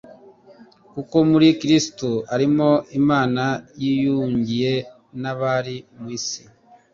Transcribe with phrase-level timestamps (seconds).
[0.93, 2.69] «Kuko muri Kristo, arimo
[2.99, 3.43] Imana
[3.81, 4.73] yiyungiye
[5.21, 6.45] n'abari mu isi`'»